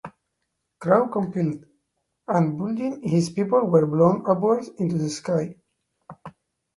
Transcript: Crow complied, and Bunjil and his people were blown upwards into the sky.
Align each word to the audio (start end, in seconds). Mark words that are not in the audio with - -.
Crow 0.79 1.09
complied, 1.09 1.63
and 2.27 2.59
Bunjil 2.59 2.93
and 2.93 3.03
his 3.03 3.29
people 3.29 3.65
were 3.67 3.85
blown 3.85 4.25
upwards 4.27 4.69
into 4.79 4.97
the 4.97 5.09
sky. 5.11 5.55